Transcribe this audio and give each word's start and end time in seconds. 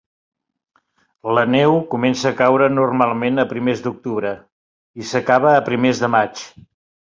La 1.37 1.43
neu 1.55 1.75
comença 1.91 2.31
a 2.31 2.37
caure 2.39 2.71
normalment 2.79 3.39
a 3.43 3.47
primers 3.53 3.85
d'octubre 3.89 4.33
i 5.03 5.09
s'acaba 5.13 5.55
a 5.55 5.63
primers 5.71 6.05
de 6.07 6.13
maig. 6.19 6.45